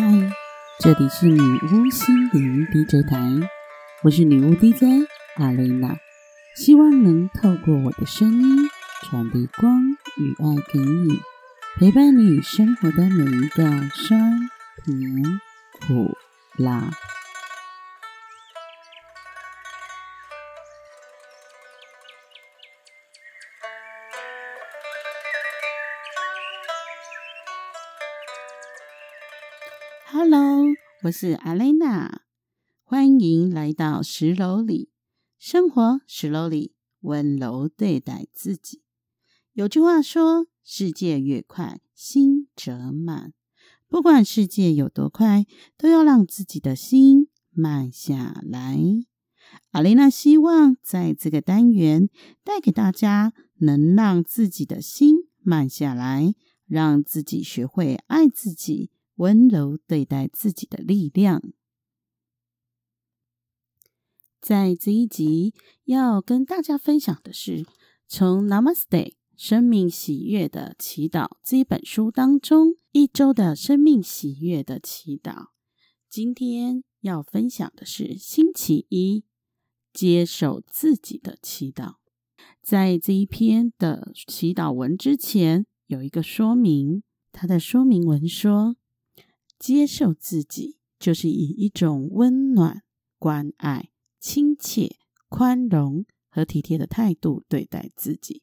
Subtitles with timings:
[0.00, 0.06] 嗨，
[0.78, 3.20] 这里是女巫心灵 DJ 台，
[4.02, 5.06] 我是女巫 DJ
[5.36, 5.94] 阿蕾娜，
[6.56, 8.56] 希望能透过我的声音
[9.02, 9.78] 传递光
[10.16, 11.20] 与爱给你，
[11.76, 14.40] 陪伴你生活的每一个酸
[14.86, 15.22] 甜
[15.86, 16.16] 苦
[16.56, 16.90] 辣。
[31.04, 32.20] 我是阿蕾娜，
[32.82, 34.90] 欢迎来到十楼里
[35.38, 36.02] 生活。
[36.06, 38.82] 十楼里温柔对待自己。
[39.54, 43.32] 有句话说：“世界越快，心则慢。”
[43.88, 45.46] 不管世界有多快，
[45.78, 48.78] 都要让自己的心慢下来。
[49.70, 52.10] 阿蕾娜希望在这个单元
[52.44, 56.34] 带给大家，能让自己的心慢下来，
[56.66, 58.90] 让自己学会爱自己。
[59.20, 61.42] 温柔对待自己的力量。
[64.40, 65.52] 在这一集
[65.84, 67.66] 要跟大家分享的是，
[68.08, 75.48] 从《Namaste 生命喜悦的祈祷》这一本书当中，一周的生命喜悦的祈祷。
[76.08, 79.24] 今天要分享的是星期一
[79.92, 81.96] 接受自己的祈祷。
[82.62, 88.76] 在这一篇的祈祷文之前，有一个说明，它的说明文说。
[89.60, 92.82] 接受自己，就是以一种温暖、
[93.18, 94.96] 关爱、亲切、
[95.28, 98.42] 宽容和体贴的态度对待自己。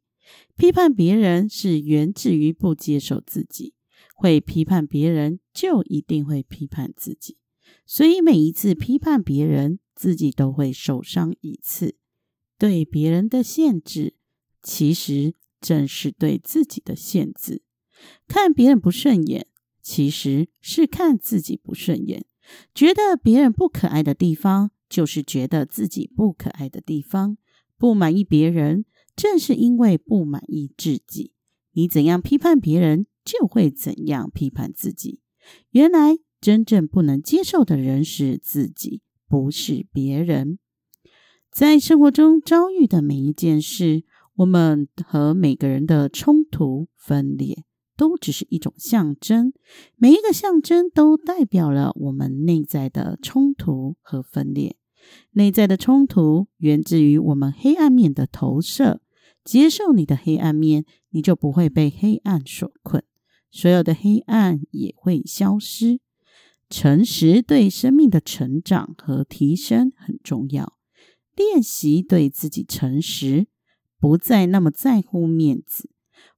[0.55, 3.73] 批判别人是源自于不接受自己，
[4.15, 7.37] 会批判别人就一定会批判自己。
[7.85, 11.97] 所以每一次批判别人，自己都会受伤一次。
[12.59, 14.15] 对别人的限制，
[14.61, 17.63] 其实正是对自己的限制。
[18.27, 19.47] 看别人不顺眼。
[19.88, 22.25] 其实是看自己不顺眼，
[22.75, 27.37] 觉得别人不可爱的地方，就是觉得自己不可爱的地方。
[27.77, 28.83] 不满意别人，
[29.15, 31.31] 正是因为不满意自己。
[31.71, 35.21] 你怎样批判别人，就会怎样批判自己。
[35.70, 40.59] 原来，真正不能接受的人是自己，不是别人。
[41.49, 44.04] 在生活中遭遇的每一件事，
[44.36, 47.64] 我们和每个人的冲突分裂。
[47.97, 49.52] 都只是一种象征，
[49.97, 54.77] 每一个象征都代表了我们内在的冲突和分裂。
[55.31, 59.02] 内在的冲突源自于我们黑暗面的投射。
[59.43, 63.02] 接受你的黑暗面，你就不会被黑暗所困，
[63.49, 66.02] 所有的黑暗也会消失。
[66.69, 70.77] 诚实对生命的成长和提升很重要。
[71.33, 73.47] 练习对自己诚实，
[73.97, 75.89] 不再那么在乎面子。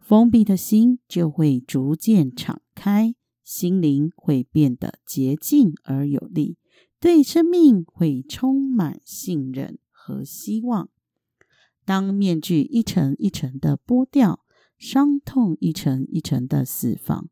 [0.10, 6.58] 封闭的心就会逐渐敞开，心灵会变得洁净而有力，
[7.00, 10.90] 对生命会充满信任和希望。
[11.86, 14.44] 当面具一层一层的剥掉，
[14.80, 17.30] 伤痛一层一层的释放，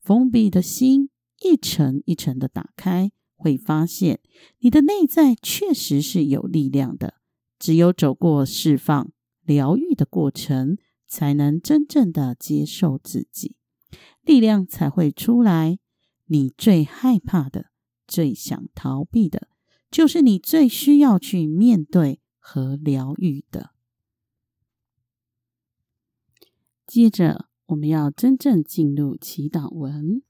[0.00, 1.10] 封闭的心
[1.42, 4.20] 一层一层的打开，会发现
[4.60, 7.16] 你的内在确实是有力量的。
[7.58, 9.12] 只有走过释放、
[9.44, 10.78] 疗愈的过程。
[11.08, 13.56] 才能真正的接受自己，
[14.22, 15.78] 力量才会出来。
[16.26, 17.70] 你最害怕的、
[18.06, 19.48] 最想逃避的，
[19.90, 23.70] 就是你最需要去面对和疗愈的。
[26.86, 30.22] 接着，我们要真正进入祈祷文。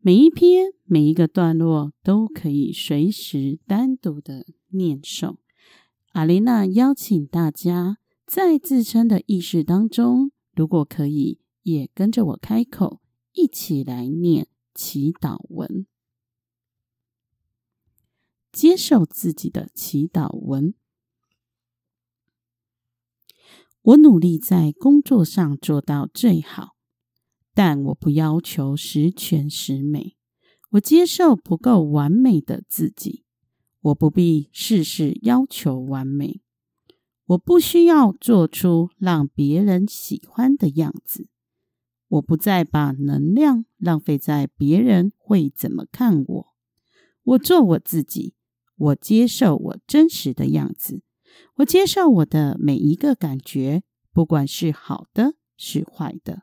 [0.00, 5.36] 每一篇、每一个段落都可以随时单独的念诵。
[6.12, 8.01] 阿琳娜邀请大家。
[8.26, 13.00] 在自身的意识当中，如果可以，也跟着我开口，
[13.32, 15.86] 一起来念祈祷文，
[18.50, 20.74] 接受自己的祈祷文。
[23.82, 26.76] 我努力在工作上做到最好，
[27.52, 30.16] 但我不要求十全十美。
[30.70, 33.24] 我接受不够完美的自己，
[33.80, 36.40] 我不必事事要求完美。
[37.26, 41.28] 我不需要做出让别人喜欢的样子。
[42.08, 46.46] 我不再把能量浪费在别人会怎么看我。
[47.22, 48.34] 我做我自己。
[48.74, 51.02] 我接受我真实的样子。
[51.56, 56.42] 我接受我的每一个感觉，不管是好的是坏的。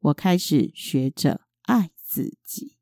[0.00, 2.76] 我开始学着爱自己。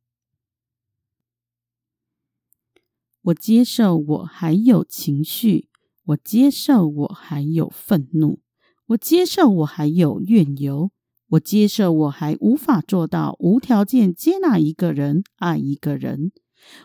[3.23, 5.69] 我接受我还有情绪。
[6.05, 8.41] 我接受我还有愤怒，
[8.87, 10.91] 我接受我还有怨尤，
[11.29, 16.33] 我接受我还无法做到无条件接纳一个人、爱一个人。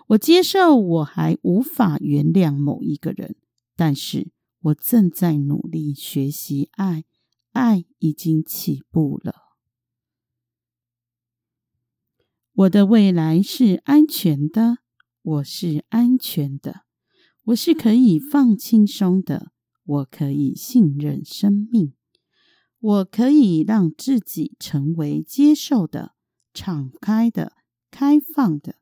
[0.08, 3.36] 我接受我还无法原谅某一个人，
[3.76, 4.32] 但是
[4.62, 7.06] 我正在努力学习爱，
[7.52, 9.36] 爱已经起步了。
[12.54, 14.80] 我的未来是安全的，
[15.22, 16.82] 我是安全的，
[17.50, 19.52] 我是可以放轻松的，
[19.84, 21.94] 我可以信任生命，
[22.80, 26.14] 我可以让自己成为接受的、
[26.54, 27.54] 敞开的、
[27.90, 28.76] 开放的。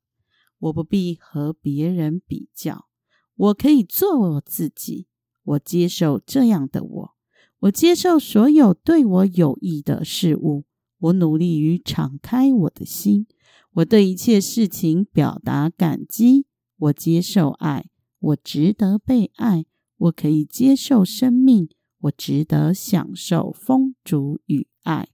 [0.59, 2.87] 我不必和别人比较，
[3.35, 5.07] 我可以做我自己。
[5.43, 7.11] 我接受这样的我，
[7.59, 10.65] 我接受所有对我有益的事物。
[10.99, 13.27] 我努力于敞开我的心。
[13.75, 16.47] 我对一切事情表达感激，
[16.77, 17.85] 我接受爱，
[18.19, 19.65] 我值得被爱，
[19.97, 21.69] 我可以接受生命，
[21.99, 25.09] 我值得享受丰足与爱。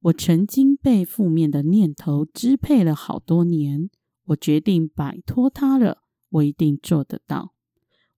[0.00, 3.90] 我曾经被负面的念头支配了好多年，
[4.26, 7.52] 我决定摆脱它了，我一定做得到。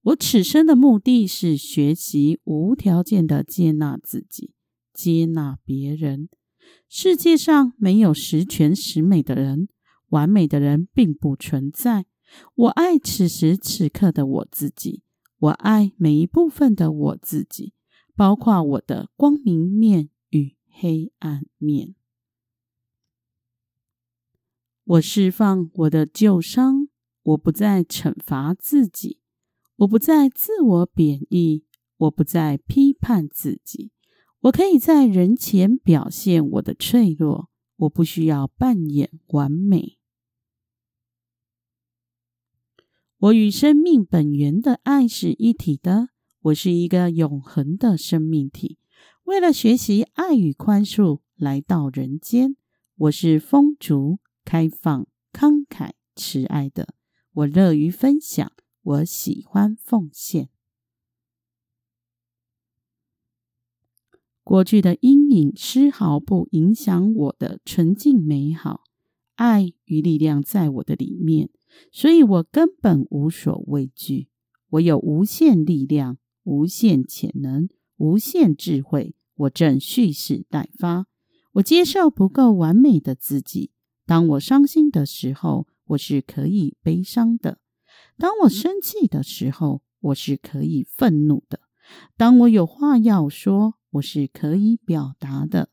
[0.03, 4.53] 我此生的目的是学习无条件的接纳自己，
[4.93, 6.29] 接纳别人。
[6.89, 9.69] 世界上没有十全十美的人，
[10.11, 12.07] 完美的人并不存在。
[12.55, 15.03] 我爱此时此刻的我自己，
[15.39, 17.75] 我爱每一部分的我自己，
[18.15, 21.97] 包括我的光明面与黑暗面。
[24.85, 26.89] 我释放我的旧伤，
[27.23, 29.21] 我不再惩罚自己，
[29.77, 31.65] 我不再自我贬义，
[31.97, 33.93] 我不再批判自己。
[34.41, 40.00] 我可以在人前表现我的脆弱，我不需要扮演完美。
[43.21, 46.09] 我与生命本源的爱是一体的，
[46.41, 48.79] 我是一个永恒的生命体。
[49.25, 52.57] 为了学习爱与宽恕，来到人间，
[52.97, 56.95] 我是丰足、开放、慷慨、慈爱的。
[57.33, 58.51] 我乐于分享，
[58.81, 60.49] 我喜欢奉献。
[64.43, 68.85] 过去的阴影丝毫不影响我的纯净美好，
[69.35, 71.51] 爱与力量在我的里面，
[71.93, 74.29] 所以我根本无所畏惧。
[74.71, 81.07] 我有无限力量、无限潜能、无限智慧，我正蓄势待发。
[81.53, 83.71] 我接受不够完美的自己。
[84.07, 87.57] 当我伤心的时候，我是可以悲伤的；
[88.17, 91.59] 当我生气的时候，我是可以愤怒的；
[92.17, 93.75] 当我有话要说。
[93.95, 95.69] 我是可以表达的。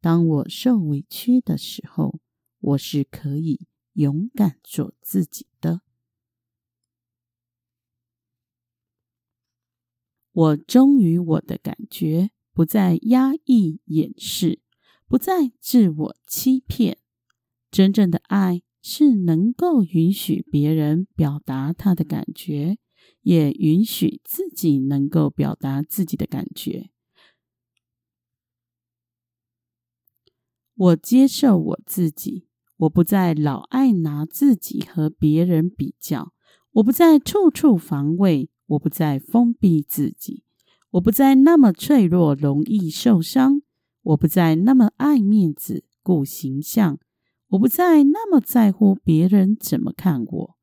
[0.00, 2.18] 当我受委屈的时候，
[2.58, 3.60] 我是可以
[3.94, 5.82] 勇敢做自己的。
[10.32, 14.60] 我忠于我的感觉，不再压抑、掩饰，
[15.06, 16.98] 不再自我欺骗。
[17.70, 22.78] 真正的爱是能够允许别人表达他的感觉，
[23.22, 26.90] 也允许自己能够表达自己的感觉。
[30.74, 32.48] 我接受我自己，
[32.80, 36.32] 我不再老爱拿自己和别人比较，
[36.72, 40.44] 我不再处处防卫，我不再封闭自己，
[40.92, 43.60] 我不再那么脆弱，容易受伤，
[44.02, 46.98] 我不再那么爱面子、顾形象，
[47.48, 50.56] 我不再那么在乎别人怎么看我。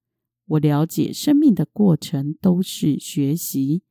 [0.48, 3.84] 我了解生命的过程都是学习，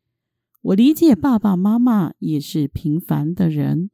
[0.62, 3.90] 我理解爸爸妈妈也是平凡的人。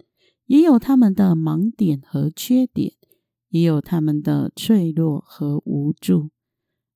[0.46, 2.94] 也有他们的盲点和缺点，
[3.52, 6.30] 也有他们的脆弱和无助。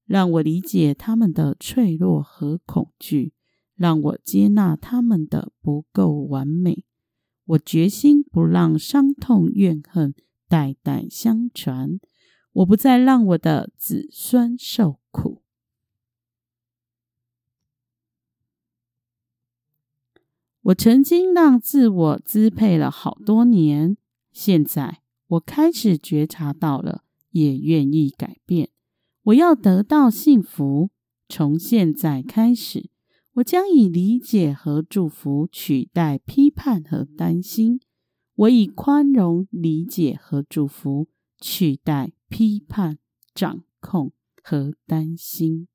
[0.04, 3.32] 让我理解他们的脆弱和恐惧，
[3.74, 6.84] 让我接纳他们的不够完美。
[7.44, 10.14] 我决心不让伤痛、怨恨
[10.48, 11.98] 代代相传。
[12.52, 15.42] 我不再让我的子孙受苦。
[20.62, 23.96] 我曾经让自我支配了好多年，
[24.32, 28.70] 现在我开始觉察到了，也愿意改变。
[29.24, 30.90] 我要得到幸福，
[31.28, 32.90] 从现在开始，
[33.34, 37.80] 我将以理解和祝福取代批判和担心。
[38.36, 41.08] 我以宽容、理解和祝福
[41.40, 42.98] 取代批判、
[43.34, 45.66] 掌控和担心。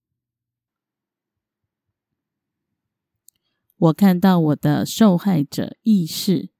[3.78, 6.52] 我看到我的受害者意识，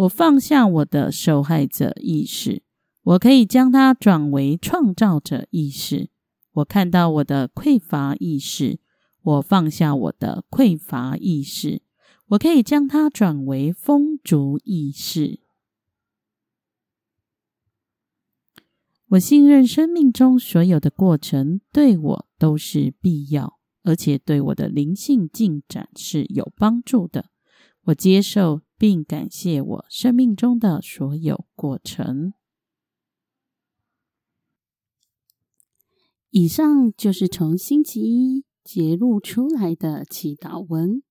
[0.00, 2.62] 我放下我的受害者意识，
[3.02, 6.08] 我可以将它转为创造者意识。
[6.52, 8.80] 我看到我的匮乏意识，
[9.20, 11.82] 我放下我的匮乏意识，
[12.28, 15.40] 我可以将它转为风烛意识。
[19.08, 27.26] 我信任生命中所有的过程对我都是必要，而且对我的灵性进展是有帮助的。
[27.84, 32.32] 我接受并感谢我生命中的所有过程。
[36.30, 41.02] 以上就是从星期一节录出来的祈祷文。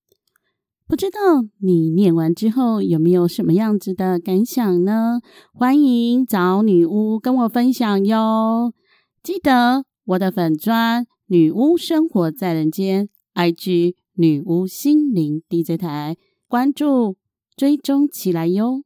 [0.88, 1.18] 不知道
[1.58, 5.20] 你念完之后有没有什么样子的感想呢？
[5.52, 8.74] 欢迎找女巫跟我分享哟。
[9.22, 16.16] 记得我的粉砖女巫生活在人间，IG 女巫心灵 DJ 台，
[16.48, 17.16] 关注
[17.60, 18.84] 追踪起来哟。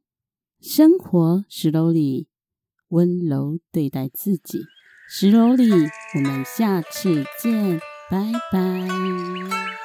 [0.59, 2.27] 生活石楼里，
[2.89, 4.65] 温柔对待自己。
[5.07, 5.71] 石楼里，
[6.15, 7.79] 我们下次见，
[8.11, 9.84] 拜拜。